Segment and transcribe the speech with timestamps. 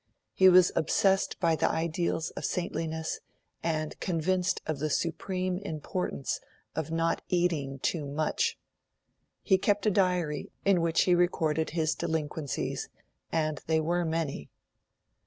[0.33, 3.19] He was obsessed by the ideals of saintliness,
[3.61, 6.39] and convinced of the supreme importance
[6.75, 8.57] of not eating too much.
[9.43, 12.89] He kept a diary in which he recorded his delinquencies,
[13.31, 14.49] and they were many.